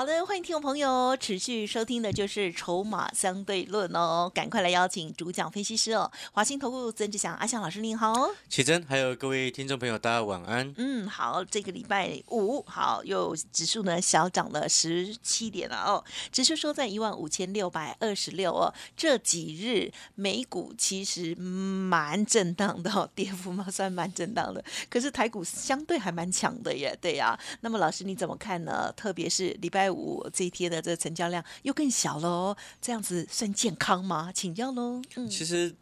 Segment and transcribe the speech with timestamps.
[0.00, 10.72] 好的，欢迎听众朋友持续收听的就是《筹码相对论》哦，赶快来邀请主讲分析师哦，华兴投顾曾志祥阿祥老师您好，启真，还有各位听众朋友，大家晚安。
[10.78, 28.90] 嗯，好，这个礼拜五好，又指数呢小涨了十七点了哦，指数收在一万五千六百二十六哦，这几日美股其实蛮震荡的哦，跌幅嘛算蛮震荡的，可是台股相对还蛮强的耶，对呀、那么老师你怎么看呢？
[28.96, 34.30] 特别是礼拜五这一天的这个成交量又更小了哦，这样子算健康吗？
[34.34, 35.02] 请教喽。
[35.16, 35.74] 嗯其实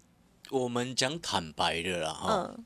[0.50, 2.64] 我们讲坦白的啦，哈、嗯，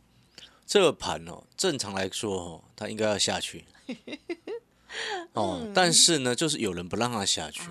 [0.66, 3.65] 这个盘哦，正常来说哦，它应该要下去。
[5.32, 7.62] 哦，但是呢，就是有人不让它下去，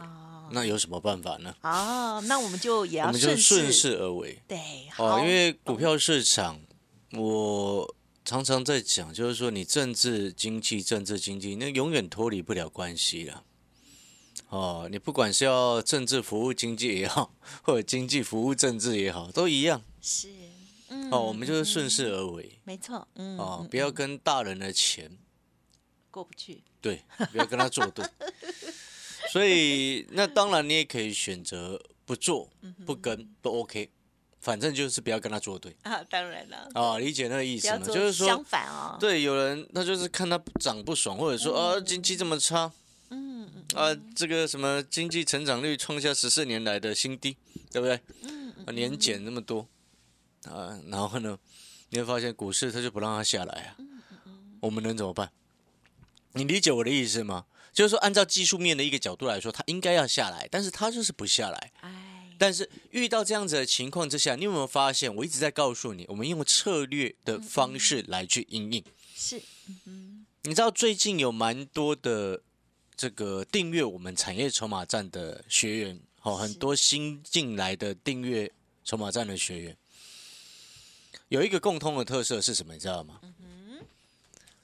[0.51, 1.55] 那有什么办法呢？
[1.61, 4.41] 啊，那我们就也要我们就顺顺势势而为。
[4.47, 4.59] 对，
[4.91, 6.59] 好，哦，因为股票市场，
[7.13, 13.43] 我常常在讲，就是说你政治经济、政治经济，那永远脱离不了关系了。
[14.49, 19.81] 哦，你不管是要政治服务经济也好， 或者经济服务政治也好，都一样。
[20.01, 20.29] 是，
[20.89, 22.59] 嗯，哦，我们就是顺势而为。
[22.63, 25.17] 没错，嗯，哦嗯，不要跟大人的钱，
[26.09, 28.05] 过不去，对，不要跟他作对。
[29.31, 32.49] 所以，那当然你也可以选择不做、
[32.85, 33.89] 不跟，都 OK，
[34.41, 35.73] 反正就是不要跟他作对。
[35.83, 37.85] 啊，当然了，啊，理解那个意思吗？
[37.85, 42.69] 就是说相，反哦，对，有人他就是看他涨不爽，或者说啊经济这么差，
[43.11, 47.37] 嗯嗯啊这个什么经济成长率创下十四年来的新低，
[47.71, 47.99] 对不对？
[48.23, 49.67] 嗯啊年减那么多，
[50.45, 51.37] 啊，然后呢，
[51.89, 55.31] 你会发现股市它就不让它下来啊，嗯我们能怎么办？
[56.33, 57.45] 你理解我的意思吗？
[57.73, 61.71] 就是说，按照技术面的一个角度来说，它应该要下来，但是它就是不下来。
[61.79, 65.13] 哎，但是遇到这样子的情况之下，你有没有发现？
[65.15, 68.83] 我一直在告诉你，我们用策略的方式来去应应。
[69.15, 69.41] 是，
[70.43, 72.41] 你知道最近有蛮多的
[73.01, 78.51] 这个订阅我们产业筹码站的学员，哦，很多新进来的订阅
[78.83, 79.75] 筹码站的学员，
[81.29, 82.75] 有一个共通的特色是什么？
[82.75, 83.19] 你知道吗？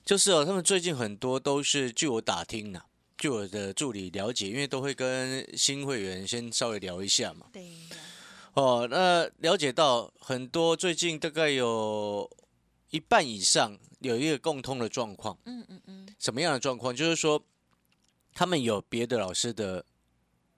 [0.06, 2.80] 就是哦，他们最近很多都是据我打听呢、
[3.18, 7.48] 据我的助理了解，因为都会跟新会员先稍微聊一下嘛。
[7.52, 7.68] 对，
[8.54, 12.30] 哦，那了解到很多最近大概有
[12.92, 16.96] 一半以上有一个共通的状况，嗯嗯嗯，什么样的状况？
[16.96, 17.44] 就是说
[18.38, 19.84] 他们有别的老师的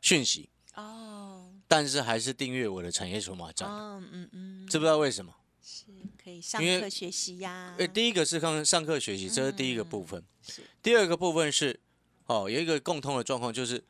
[0.02, 5.34] 讯息，哦，但是还是订阅我的产业筹码站，嗯嗯嗯，知不知道为什么？
[5.64, 5.86] 是
[6.22, 10.22] 可以上课学习呀，诶，第一个是上上课学习，这是第一个部分。
[10.42, 11.80] 是，第二个部分是，
[12.26, 13.82] 哦，有一个共通的状况，就是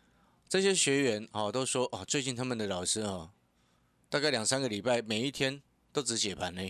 [0.47, 3.31] 这些学员哦都说哦，最近他们的老师哦，
[4.07, 5.59] 大概两三个礼拜，每一天
[5.91, 6.61] 都只解盘呢，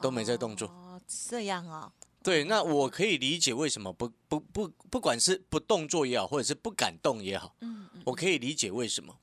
[0.00, 0.68] 都没在动作。
[0.68, 1.92] 哦，这样哦，
[2.26, 9.16] 对，那我可以理解为什么不不不，不管是不动作也好，或者是不敢动也好，嗯嗯，我可以理解为什么。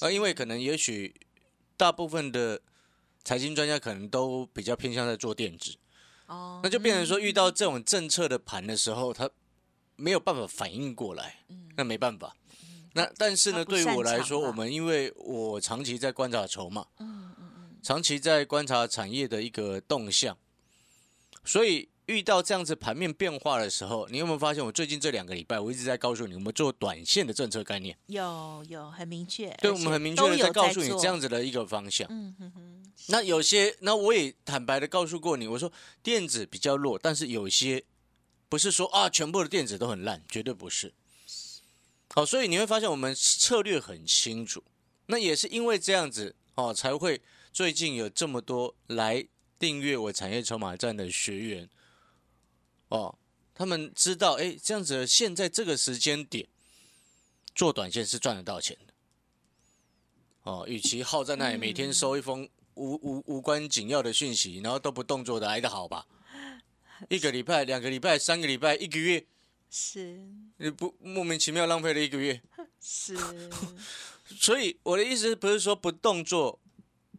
[0.00, 1.14] 啊，因为可能也许
[1.78, 2.60] 大部分的
[3.24, 5.76] 财经专家可能都比较偏向在做电子，
[6.26, 9.30] 哦，那就变成说遇到这种政策的盘的时候，他
[9.96, 11.38] 没有办法反应过来，
[11.74, 12.36] 那没办法。
[12.92, 20.36] 那但是呢，对于我来说，我们因为我长期在观察筹码，嗯嗯嗯，长期在观察产业的一个动向，
[21.42, 32.06] 所以遇到这样子盘面变化的时候，你有没有发现我最近这两个礼拜，我一直在告诉你，我们做短线的政策概念，有有很明确，对，我们很明确的在告诉你这样子的一个方向。
[32.10, 35.72] 嗯哼哼，那有些，那我也坦白的告诉过你，我说
[36.02, 37.82] 电子比较弱，但是有些
[38.48, 40.94] 不是说啊，全部的电子都很烂，绝对不是。
[42.14, 44.62] 好，所以你会发现我们策略很清楚。
[45.06, 47.20] 那也是因为这样子哦，才会
[47.52, 49.26] 最近有这么多来
[49.58, 51.68] 订阅我产业筹码站的学员
[52.96, 53.18] 哦，
[53.54, 56.48] 他们知道哎，这样子现在这个时间点
[57.54, 58.94] 做短线是赚得到钱的。
[60.42, 66.06] 哦，与其耗在那里每天收一封无无无关紧要的讯息，然后都不动作的来的好吧？
[67.10, 69.26] 一个礼拜、两个礼拜、三个礼拜、一个月，
[69.70, 70.24] 是
[70.56, 72.40] 你不莫名其妙浪费了一个月。
[72.80, 73.16] 是，
[74.38, 76.58] 所以我的意思不是说不动作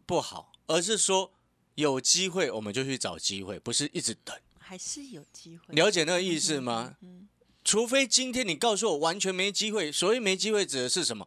[0.06, 1.32] 不好，而是说
[1.74, 4.34] 有机会我们就去找机会，不是一直等。
[4.68, 5.74] 还是有机会。
[5.74, 6.94] 了解那个意思吗？
[7.00, 7.26] 嗯
[7.64, 11.26] 除非今天你告诉我完全没机会，所以没机会指的是什么？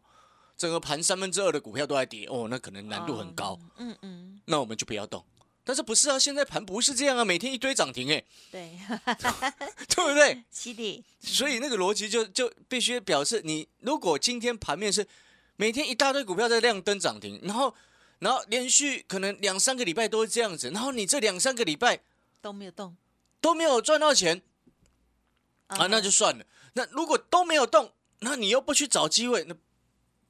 [0.56, 5.24] 整个盘三分之二的股票都在跌，哦，那可能难度很高，嗯嗯，那我们就不要动。
[5.64, 6.18] 但是不是啊？
[6.18, 8.76] 现在盘不是这样啊，每天一堆涨停哎，对，
[9.88, 10.42] 对不对？
[10.50, 15.06] 犀利，所以那个逻辑就就必须表示，你如果今天盘面是
[15.56, 17.72] 每天一大堆股票在亮灯涨停，然后
[18.18, 22.00] 然后连续可能两三个礼拜都是这样子，然后你这两三个礼拜
[22.40, 22.96] 都没有动
[23.42, 24.40] 都没有赚到钱
[25.66, 26.46] 啊，那就算了。
[26.72, 29.54] 那如果都没有动，那你又不去找机会，那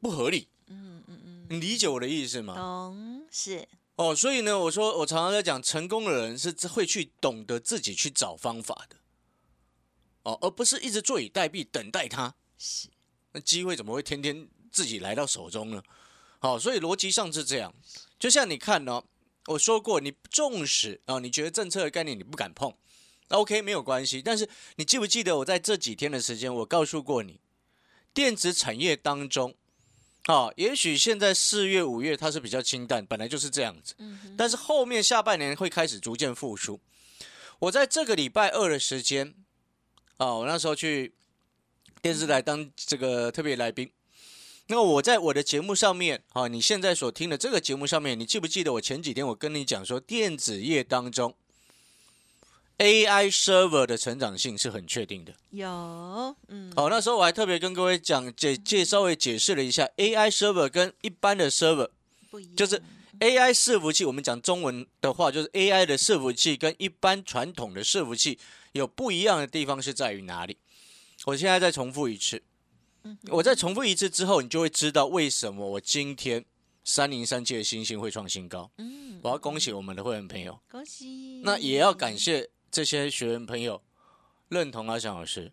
[0.00, 0.49] 不合理。
[0.67, 2.55] 嗯嗯嗯，你理解我的意思吗？
[2.56, 8.97] 懂是哦，所以呢，我说我常常在讲，成功的人是会去懂得自己去找方法的，
[10.23, 12.35] 哦，而不是一直坐以待毙等待他。
[12.56, 12.88] 是，
[13.32, 15.82] 那机会怎么会天天自己来到手中呢？
[16.38, 17.73] 好、所以逻辑上是这样。
[18.19, 19.05] 就像你看哦，
[19.47, 22.76] 我说过，你重视啊、你觉得政策的概念你不敢碰那
[23.32, 24.23] ，OK 没有关系。
[24.23, 27.40] 但是你记不记得我在这几天的时间，我告诉过你，
[28.14, 29.55] 电子产业当中。
[30.26, 33.93] 啊，也许现在四月、五月它是比较清淡，本来就是这样子。
[33.99, 36.79] 嗯，但是后面下半年会开始逐渐复苏。
[37.58, 39.34] 我在这个礼拜二的时间，
[40.19, 41.12] 啊，我那时候去
[42.00, 43.90] 电视台当这个特别来宾。
[44.69, 51.34] 那我在我的节目上面，啊，你现在所听的这个节目上面，你记不记得我前几天我跟你讲说，电子业当中
[52.78, 55.32] AI server 的成长性是很确定的。
[55.50, 55.69] 有，
[56.48, 61.90] 嗯，好，那时候我还特别跟各位讲解介稍微解释了一下 AI server 跟一般的 server。
[62.30, 62.82] 不一样，就是
[63.20, 68.38] AI 伺服器，我们讲中文的话，就是 AI 的伺服器跟一般传统的伺服器
[68.72, 70.56] 有不一样的地方是在于哪里？
[71.26, 72.42] 我现在再重复一次，
[73.04, 76.44] 嗯我再重复一次之后，你就会知道为什么我今天
[76.82, 78.69] 三零三七的星星会创新高。
[78.78, 83.82] 嗯，我要恭喜我们的会员朋友，恭喜，那也要感谢这些学员朋友
[84.48, 85.52] 认同阿翔老师。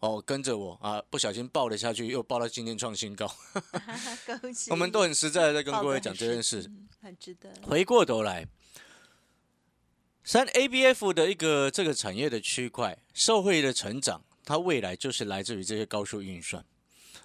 [0.00, 3.26] 哦，跟着我啊，不小心报了下去，又报到今天创新高。
[4.26, 6.70] 恭喜，我们都很实在的在跟各位讲这件事。
[7.00, 8.46] 很值得，回过头来，
[10.22, 16.62] 三 ABF 的一个这个产业的区块，社会的成长，它未来就是来自于这些高速运算。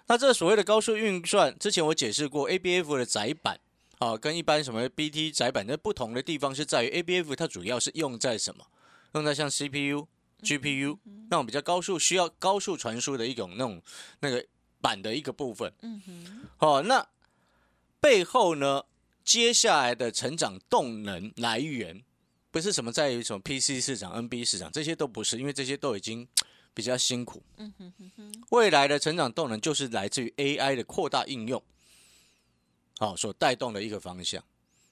[0.07, 3.59] 那这所谓的高速运算，之前我解释过，ABF 的窄板
[3.99, 8.65] 啊，跟一般什么 BT 窄板的不同的地方是在于，ABF 它主要是用在什么？
[9.13, 10.07] 用在像 CPU、
[10.41, 10.97] GPU
[11.29, 13.81] 那种比较高速需要高速传输的一种那种
[14.19, 14.45] 那个
[14.79, 15.71] 板的一个部分。
[15.81, 17.07] 嗯哼，哦，那
[17.99, 18.83] 背后呢，
[19.23, 22.03] 接下来的成长动能来源，
[22.49, 26.27] 不是什么在于什么 PC 市场、NB 市场，这些都不是，因为这些都已经
[26.73, 27.43] 比较辛苦。
[27.57, 31.61] 嗯哼哼哼，未来的成长动能就是来自于 AI 的扩大应用，
[32.97, 34.43] 好、所带动的一个方向。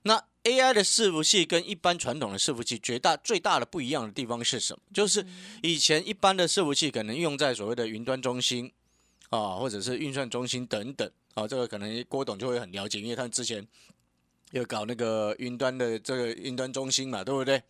[0.03, 4.81] 那 AI 的伺服器跟一般传统的伺服器绝大最大的不一样的地方是什么？
[4.93, 5.25] 就是
[5.61, 8.71] 以前一般的伺服器可能用在所谓的云端中心
[9.29, 13.67] 啊，或者是运算中心等等啊，这个可能郭董就会很了解，因为他之前
[14.51, 17.61] 有搞那个云端的这个云端中心嘛，对不对？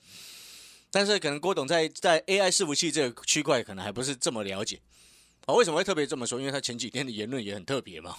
[0.92, 4.80] 但是可能郭董在在 AI 伺服器这个区块可能还不是这么了解。
[5.50, 6.40] 啊，为什么会特别这么说？
[6.40, 8.16] 因为他前几天的言论也很特别嘛。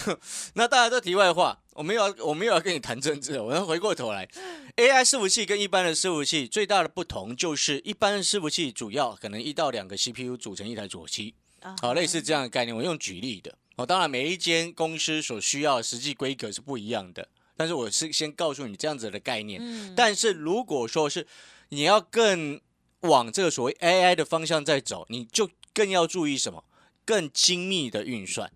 [0.52, 4.28] 那大家都题外话，我没有要我没有要跟你谈政治，我要回过头来
[4.76, 12.76] ，AI 伺服器跟一般的伺服器最大的不同就是，一般的伺服器主要可能一到两个 CPU 组成一台主机，啊好，类似这样的概念。
[12.76, 17.26] 我用举例的，哦，当然每一间公司所需要的实际规格是不一样的，
[17.56, 19.58] 但是我是先告诉你这样子的概念。
[19.62, 21.26] 嗯，但是如果说是
[21.70, 22.60] 你要更
[23.00, 26.64] 往这个所谓 AI 的方向在走，你就更要注意什么？
[27.04, 28.50] 更精密的运算。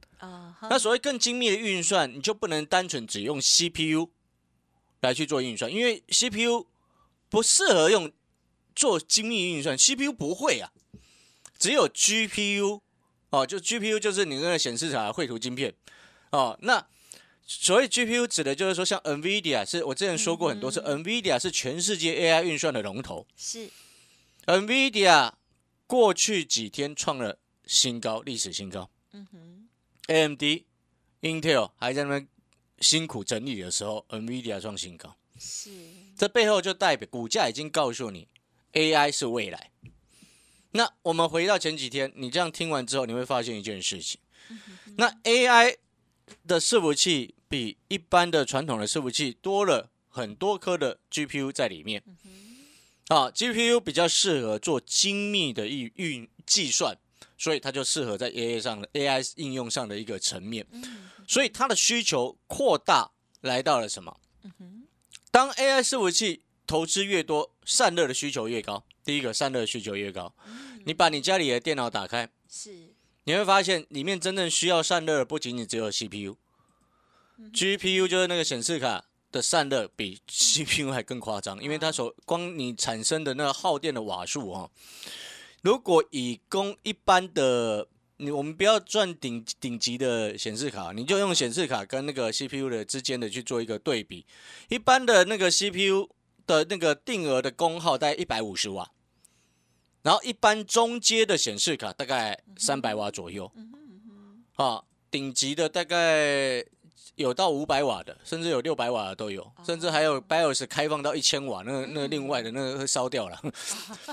[0.62, 4.08] 那所谓更精密的运算，你就不能单纯只用 CPU
[5.02, 6.66] 来去做运算，因为 CPU
[7.28, 8.10] 不适合用
[8.74, 10.72] 做精密运算，CPU 不会啊，
[11.58, 12.80] 只有 GPU
[13.28, 15.74] 哦，就 GPU 就是你那个显示卡绘图晶片
[16.30, 16.58] 哦。
[16.62, 16.86] 那
[17.46, 23.68] 所谓 GPU 指的就是说，像 NVIDIA 是我之前说过很多次、n v i d i a 是全世界 AI 运算的龙头是
[24.46, 25.32] ，NVIDIA
[25.90, 28.88] 过去几天创了新高，历史新高。
[29.10, 29.68] 嗯哼
[30.06, 30.62] ，AMD、
[31.20, 32.28] Intel 还在那边
[32.78, 35.68] 辛苦整理的时候，NVIDIA 创新高，是
[36.16, 38.28] 这背后就代表股价已经告诉你
[38.74, 39.72] ，AI 是未来。
[40.70, 44.20] 那我们回到前几天，你这样听完之后，你会发现一件事情，
[44.96, 45.76] 那 AI
[46.46, 52.00] 的伺服器比一般的传统的伺服器多了很多颗的 GPU 在里面。
[53.10, 56.96] 啊，GPU 比较适合做精密的运运计算，
[57.36, 60.64] 所以它就适合在 AI 上的 AI 应用上的一个层面，
[61.26, 64.16] 所以它的需求扩大来到了什么？
[65.32, 68.84] 当 AI 伺服器投资越多，散热的需求越高。
[69.04, 70.32] 第一个，散热需求越高。
[70.84, 72.94] 你把你家里的电脑打开，是。
[73.24, 84.70] 你会发现里面真正需要散热的不仅仅只有 CPU，GPU 就是那个显示卡的散热比 CPU 还更夸张，因为它所光你产生的那个耗电的瓦数哦，
[85.62, 94.26] 如果以供一般的你我们不要赚顶顶级的显示卡，你就用显示卡跟那个 CPU 的之间的去做一个对比，
[94.68, 96.08] 一般的那个 CPU
[96.46, 98.90] 的那个定额的功耗大概一百五十瓦，
[100.02, 103.52] 然后一般中阶的显示卡大概三百瓦左右，
[104.56, 106.64] 啊，顶级的大概。
[107.16, 113.38] 有到五百瓦的，甚至有六百瓦的都有，甚至还有 BIOS 开放到一千瓦，那那另外的那个会烧掉了，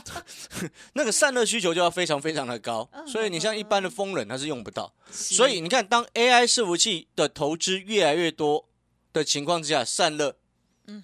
[0.93, 8.67] 那个散热需求就要非常非常的高，所以你像一般的风冷它是用不到，所以你看当 AI 伺服器的投资越来越多
[9.13, 10.35] 的情况之下，散热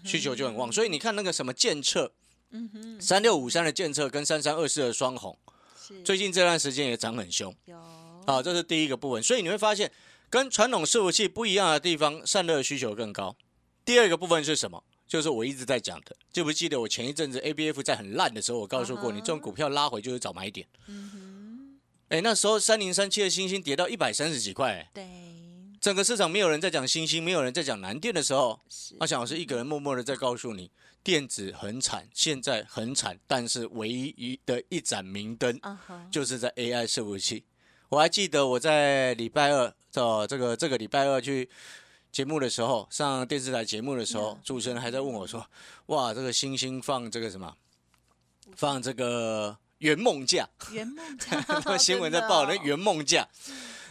[0.04, 2.12] 需求就很旺，所以你看那个什么建测，
[3.00, 5.38] 三六五三的建测跟三三二四的双红，
[6.04, 7.78] 最近这段时间也涨很凶，有，
[8.28, 9.90] 好，这是第一个部分，所以你会发现。
[10.34, 13.36] 跟传统伺服器不一样的地方，散热需求更高。
[13.86, 14.84] 第二个部分是什么？
[15.08, 20.68] 就是我一直在讲的，记不记得我前一阵子 A B F 在很烂的时候，我告诉过你，这种股票拉回就是找买点。
[20.88, 21.80] 嗯哼。
[22.10, 25.08] 哎，那时候三零三七的星星跌到一百三十几块，对。
[25.80, 28.60] 整个市场没有人在讲星星，没有人在讲南电的时候，
[28.98, 30.72] 阿翔老师一个人默默的在告诉你，
[31.04, 35.62] 电子很惨，现在很惨，但是唯一的一盏明灯，
[36.10, 37.44] 就是在 A I 伺服器。
[37.90, 39.74] 我还记得我在礼拜二。
[39.94, 41.48] 的这个这个礼拜二去
[42.12, 45.46] 节目的时候，上电视台节目的时候，主持人还在问我说
[45.86, 47.56] ：“哇，这个星星放这个什么？
[48.56, 50.50] 放这个圆梦假？
[50.72, 51.78] 圆梦假？
[51.78, 53.28] 新闻在报那圆梦价。”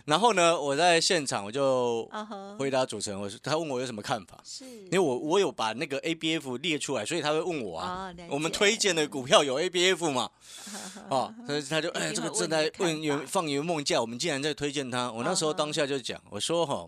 [0.04, 2.10] 然后呢，我在现场我就
[2.58, 8.12] 回答主持人，我说他问我有什么看法，是因为我我有把那个 A B F 列出来，所以他会问我啊。
[8.28, 10.28] 我们推荐的股票有 A B F 嘛？
[11.08, 15.10] 哦，所以他就哎，这个正在问圆放圆梦价，我们竟然在推荐他。
[15.12, 16.86] 我那时候当下就讲，我说哈，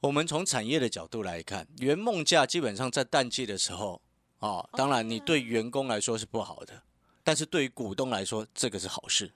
[0.00, 4.00] 我们从产业的角度来看，圆梦价基本上在淡季的时候
[4.38, 6.82] 啊，当然你对员工来说是不好的，
[7.24, 9.32] 但是对于股东来说，这个是好事。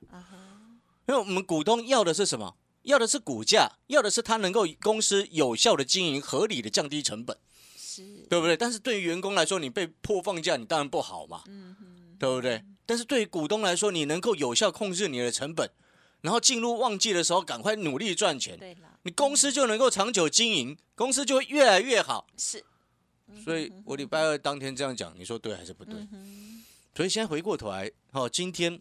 [1.11, 2.55] 因为我们股东要的是什么？
[2.83, 7.37] 要的是股价，要的是他能够公司有效的经营，合理的降低成本，
[7.77, 8.57] 是，对不对？
[8.57, 11.75] 但是对于员工来说，你被迫放假，你当然不好嘛，嗯
[12.17, 12.63] 对不对？
[12.87, 15.69] 但是对于股东来说，你能够有效控制你的成本，
[16.21, 18.57] 然后进入旺季的时候赶快努力赚钱，
[19.03, 22.29] 你公司就能够长久经营，公司就会越来越好。
[22.37, 22.65] 是，
[23.45, 25.97] 所以我礼拜二当天这样讲，你说对还是不对？
[26.95, 28.81] 所以现在回过头来，哦，今天。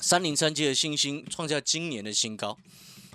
[0.00, 2.58] 三零三七的星星创下今年的新高，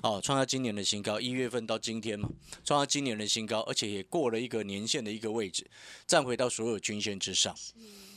[0.01, 2.29] 哦，创下今年的新高，一月份到今天嘛，
[2.63, 5.69] 创下今年的新高，而且也过了一个年限的一个位置，
[6.05, 7.55] 站回到所有均线之上。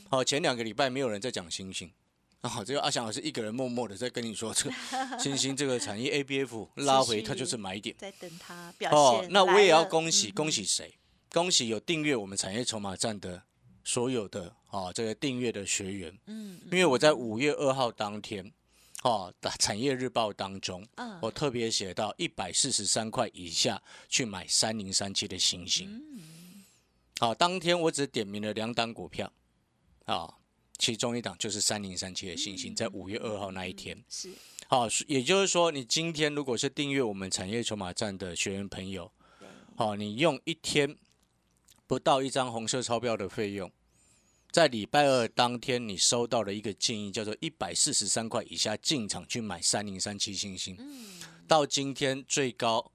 [0.09, 1.91] 好，前两个礼拜没有人在讲星星，
[2.41, 4.75] 啊，只有阿翔老师一个人默默的在跟你说，这个
[5.19, 8.99] 星星这个产业 A B F 拉回，它就是买点，在等它表现。
[8.99, 10.93] 哦，那我也要恭喜恭喜谁？
[11.29, 13.43] 恭喜有订阅我们产业筹码站的。
[13.83, 18.51] 所有的啊，这个订阅的学员，嗯，因为我在五月二号当天，
[19.03, 26.63] 哦，产业日报当中，嗯，我特别写到一百四十三块以下去买三零三七的星星，嗯，
[27.19, 29.31] 好，当天我只点名了两档股票，
[30.05, 30.31] 啊，
[30.77, 34.29] 其中一档就是三零三七的星星，在五月二号那一天，是，
[34.67, 39.11] 好，也就是说，你今天如果是订阅我们产业筹码站的学员朋友，
[39.75, 40.95] 好，你用一天。
[41.91, 43.69] 不到一张红色钞票的费用，
[44.49, 50.73] 在礼拜二当天，你收到了一个建议，叫做一百四十三块以下进场去买三零三七星星。
[50.79, 51.19] 嗯，
[51.49, 52.93] 到今天最高，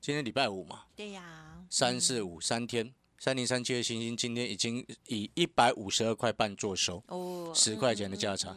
[0.00, 8.56] 今天礼拜五嘛，对呀，三四五三天，三零三七的星星今天已经以一百五十二块半做收，哦，十块钱的价差，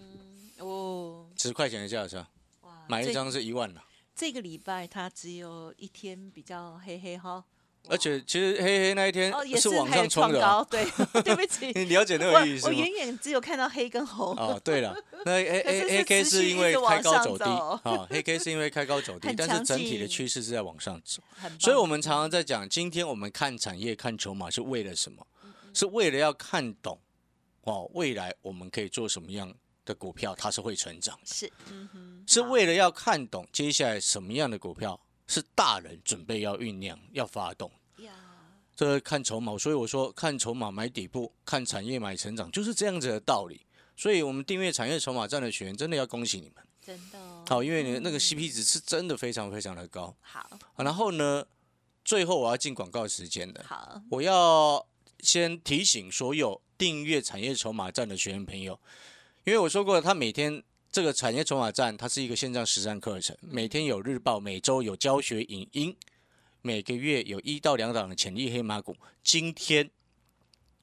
[0.60, 2.29] 哦，十块钱的价差，
[2.62, 3.84] 哇，买一张是一万了。
[4.15, 7.43] 这个礼拜它只有一天比较黑黑哈。
[7.88, 10.86] 而且其实黑黑那一天是往上冲的，对，
[11.24, 14.36] 对不起，你了解那个意思我远远只有看到黑跟红。
[14.36, 14.95] 哦，对了，
[15.25, 21.21] 那 A A A K 是因为开高走低啊，黑 K 是因为开高走低，但是整体的趋势是在往上走。
[21.59, 25.25] 所以我们常常在讲，今天我们看产业、看筹码是为了什么？
[25.74, 27.00] 是为了要看懂
[27.63, 29.51] 哦，未来我们可以做什么样
[29.86, 31.17] 的股票，它是会成长。
[31.25, 35.00] 是，嗯哼，是为了要看懂接下来什么样的股票。
[35.29, 37.71] 是大人准备要酝酿要发动，
[38.75, 43.62] 这看筹码，所以我说看筹码买底部，看产业买成长，就是这样子的道理。
[43.95, 50.15] 所以，我们订阅产业筹码站的学员，真的要恭喜你们，真的好，因为你那个 CP 值是真的非常非常的高。
[50.21, 51.45] 好，然后呢，
[52.03, 54.83] 最后我要进广告时间的，好，我要
[55.19, 58.79] 先提醒所有订阅产业筹码站的学员朋友，
[59.43, 60.63] 因为我说过，他每天。
[60.91, 65.96] 这个产业筹码站，它是一个线上实战课程，每天有日报，每周有教学影音，
[66.63, 68.96] 每个月有一到两档的潜力黑马股。
[69.22, 69.88] 今天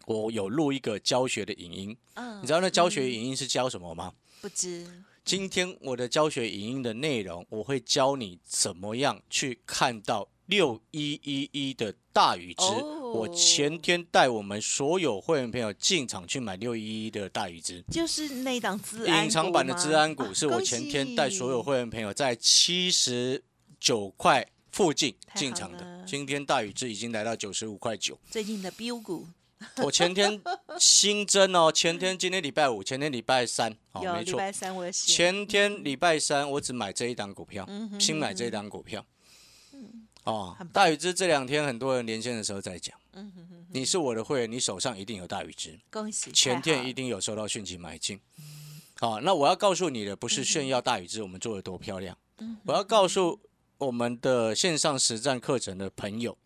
[0.06, 4.12] 我有录一个教学的影音，嗯你知道那教学影音是教什么吗？
[4.40, 4.86] 不知
[5.24, 12.64] 今天我的教学影音的内容，我会教你怎么样去看到六一一一的大禹之。
[12.64, 17.82] 哦我前天带我们所有会员朋友进场去买六一一的大禹之。
[17.90, 23.42] 就是那档资安隐藏版的股吗治安股啊是我前天带所有会员朋友在七十
[23.80, 28.18] 九块附近进场的，今天大禹之已经来到九十五块九。
[28.30, 29.26] 最近的标股。
[29.82, 30.38] 我前天
[30.78, 37.66] 新增哦，前天今天礼拜五，前天礼拜三，哦，没错，有礼拜三我前天礼拜三我只买这一档股票，
[37.98, 39.02] 新买这一档股票。
[40.24, 45.78] 哦，大禹之这两天很多人连线的时候在讲，嗯哼哼你是我的会员，你手上一定有大禹之。
[45.90, 48.20] 恭喜前天一定有收到讯息买进。
[48.98, 52.16] 好，那我要告诉你的不是炫耀大禹之我们做的多漂亮，
[52.64, 53.40] 我要告诉
[53.78, 56.36] 我们的线上实战课程的朋友，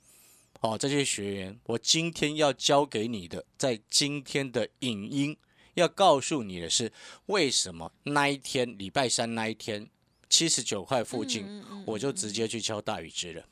[0.60, 5.36] 哦，这些学员，我今天要教给你的，在今天的影音
[5.74, 6.92] 要告诉你的是，
[7.26, 9.88] 为什么那一天礼拜三那一天
[10.28, 13.44] 七十九块附近，嗯嗯我就直接去敲大禹之了。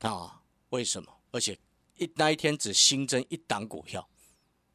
[0.00, 1.12] 啊，为什么？
[1.32, 1.58] 而且
[1.98, 4.08] 一那一天只新增一档股票，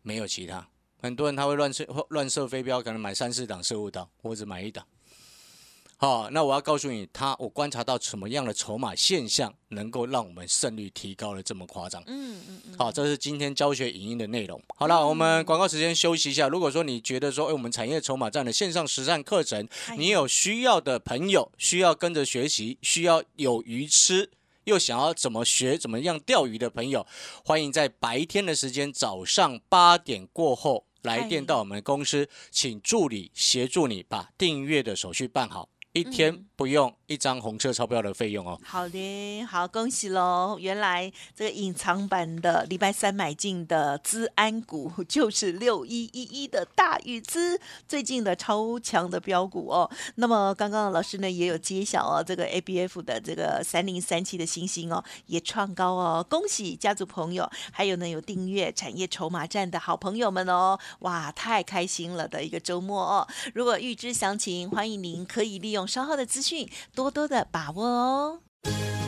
[0.01, 0.67] 没有其他。
[1.01, 4.85] 很多人他会乱设乱设飞镖，可能买三四档四五档，或者买一档。
[5.97, 12.01] 好，那我要告诉你，他我观察到什么样的筹码现象，能够让我们胜率提高了这么夸张？
[12.07, 14.59] 嗯嗯嗯，好，这是今天教学影音的内容。
[14.75, 16.47] 好了，我们广告时间休息一下。
[16.47, 24.31] 如果说你觉得说，哎，我们产业筹码站的线上实战课程，你有需要的朋友，需要跟着学习，需要有鱼吃，
[24.71, 27.05] 又想要怎么学、怎么样钓鱼的朋友，
[27.43, 38.57] 欢迎在白天的时间，早上八点过后来电到我们公司，请助理协助你把订阅的手续办好，一天嗯不用一张红色钞票的费用哦。
[38.63, 40.57] 好的，好，恭喜喽！
[40.59, 49.89] 原来这个隐藏版的礼拜三买进的资安股就是六一一一的大禹资，最近的超强的标股哦。
[50.15, 63.27] 那么刚刚老师呢也有揭晓哦，这个 A B F 的这个三零三七的星星哦也创高哦，恭喜家族朋友，还有呢有订阅产业筹码站的好朋友们哦，哇，太开心了的一个周末哦。
[63.55, 68.39] 如果预知详情，欢迎您可以利用稍后的资讯多多的把握哦。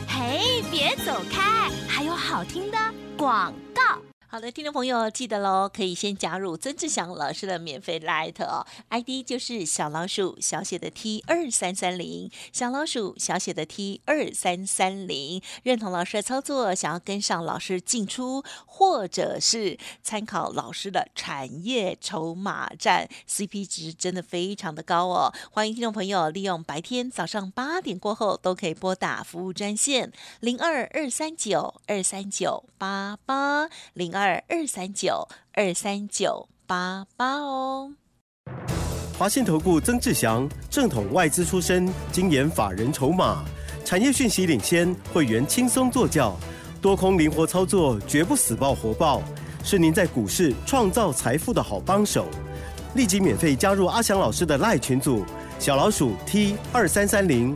[0.08, 2.78] 嘿，别走开，还有好听的
[3.16, 4.03] 广告。
[4.34, 15.40] 好的，听众朋友记得喽，可以先加入曾志祥老师的免费 Light 哦，ID 就是小老鼠小写的 T 二三三零，小老鼠小写的 T 二三三零。
[15.62, 25.32] 认同老师的操作，想要跟上老师进出，或者是参考老师的产业筹码战，CP 值真的非常的高哦。
[25.52, 37.92] 欢迎听众朋友利用白天早上八点过后都可以拨打服务专线零二二三九二三九八八零二二二三九二三九八八哦。
[39.18, 43.44] 华信投顾曾志祥，正统外资出身，精研法人筹码，
[43.84, 46.34] 产业讯息领先，会员轻松做教，
[46.80, 49.20] 多空灵活操作，绝不死爆活爆，
[49.62, 52.26] 是您在股市创造财富的好帮手。
[52.94, 55.22] 立即免费加入阿翔老师的赖群组，
[55.58, 57.54] 小老鼠 T 二三三零，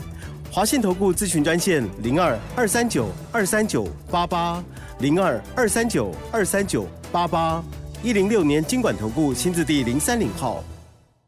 [0.53, 4.63] 华信投顾咨询专线零二二三九二三九八八
[5.01, 7.63] 零二二三九二三九八八，
[8.03, 10.65] 一零六年经管投顾新字第零三零号。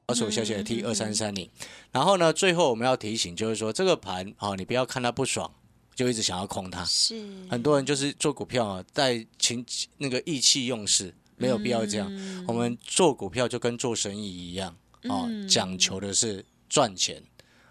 [0.09, 1.49] 老鼠小写 T 二三三零，
[1.93, 5.49] 然后呢，最后我们要提醒，就是说这个盘，啊、你不要看它不爽，
[5.95, 6.85] 就一直想要空它。
[6.85, 9.65] 是很多人就是做股票啊，在情
[9.99, 12.09] 那个意气用事，没有必要这样。
[12.11, 17.23] 嗯我们做股票就跟做生意一样，哦，嗯讲求的是赚钱，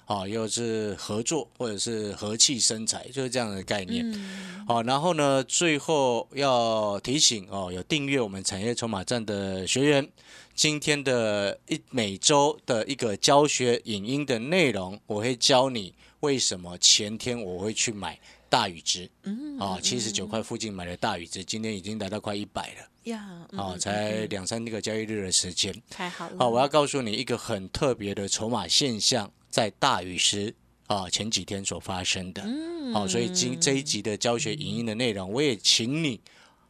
[0.10, 4.04] 哦，又是合作或者是和气生财，就是这样的概念。
[4.12, 10.08] 嗯好，然后呢，最后要提醒哦，有订阅我们产业筹码站的学员，
[10.56, 25.72] 今天的一每周的一个教学影音的内容，我会教你为什么前天我会去买大禹之嗯啊，七十九块附近买的大禹之，今天已经来到快一百了呀，嗯啊，嗯才嗯两三个交易日的时间。
[25.90, 26.36] 太好了。
[26.38, 30.56] 好，我要告诉你一个很特别的筹码现象，在大雨时
[30.88, 32.42] 啊前几天所发生的。
[32.44, 36.20] 嗯好、所以今这一集的教学影音的内容，我也请你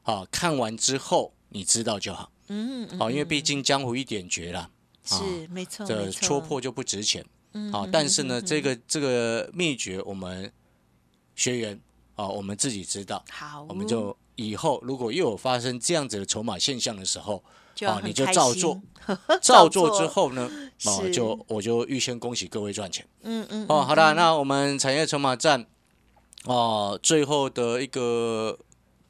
[0.04, 2.32] 啊看完之后你知道就好。
[2.48, 4.70] 嗯嗯好、因为毕竟江湖一点绝啦，
[5.06, 7.26] 是没错，这戳破就不值钱。
[7.54, 10.52] 嗯好、但是呢，这个这个秘诀我们
[11.36, 11.80] 学员
[12.16, 17.44] 啊，我们自己知道，好，我们就以后如果又有发生这样子的筹码现象的时候，
[17.86, 20.50] 啊，你就 照做，照照做做之后呢，
[20.86, 23.06] 哦，就我就预先恭喜各位赚钱。
[23.24, 25.66] 嗯嗯哦，好的，那我们产业筹码站
[26.46, 28.58] 哦，最后的一个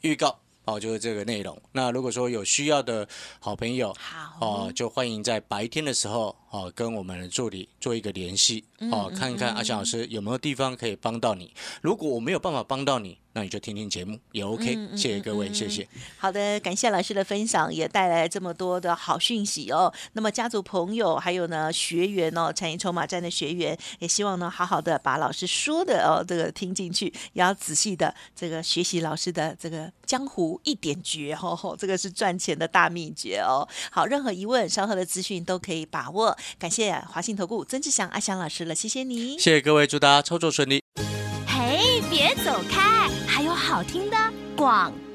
[0.02, 1.60] 预告哦，就是这个内容。
[1.74, 3.08] 那如果说有需要的
[3.40, 11.54] 好朋友好哦，就欢迎在白天的时候哦，跟我们的助理做一个联系哦，看一看阿翔老师有没有地方可以帮到你。
[11.82, 14.76] 如果我没有办法帮到你，那你就听听节目也 OK。
[14.98, 15.88] 谢谢各位，谢谢。
[16.18, 19.94] 好的，感谢老师的分享，也带来这么多的好讯息哦。
[20.14, 33.68] 那么家族朋友还有呢学员哦，产业筹码站的学员，也希望呢好好的把老师说的哦这个听进去，也要仔细的这个学习老师的这个江湖一点诀哦，吼这个是赚钱的大秘诀哦。
[33.92, 36.36] 好，任何疑问稍后的资讯都可以把握。
[36.58, 39.38] 感谢华信投顾曾志祥阿祥老师了，谢谢你。
[39.38, 40.82] 谢谢各位，祝大家操作顺利。
[41.48, 44.18] 嘿，别走开，还有好听的
[44.56, 45.09] 广告。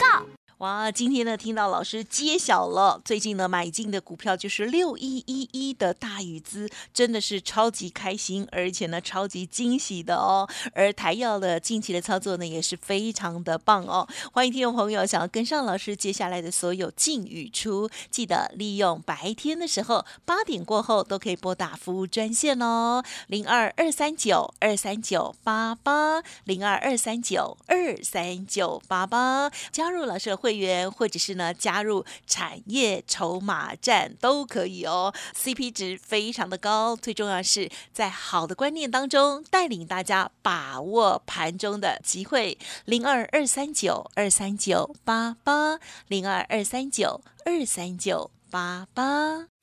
[0.59, 10.49] 哇，今天呢，听到老师揭晓了，最近呢买进的股票就是六一一一的大禹资，真的是超级开心，而且呢超级惊喜的哦。
[10.73, 14.07] 而台药的近期的操作呢也是非常的棒哦。
[14.33, 49.54] 欢迎听众朋友想要跟上老师接下来的所有进与出，记得利用白天的时候八点过后都可以拨打服务专线哦，零二二三九二三九八八零二二三九二三九八八，加入老师的会会员，或者是呢加入产业筹码站都可以哦，CP 值非常的高，最重要是在好的观念当中带领大家把握盘中的机会，零二二三九二三九八八零二二三九二三九八八。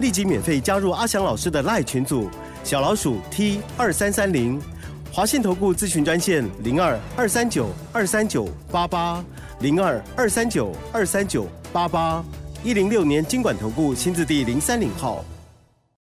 [0.00, 2.30] 立即免费加入阿翔老师的赖群组，
[2.64, 4.58] 小老鼠 T 二三三零，
[5.12, 9.22] 华信投顾咨询专线零二二三九二三九八八
[9.60, 12.24] 零二二三九二三九八八
[12.64, 15.22] 一零六年经管投顾新字第零三零号。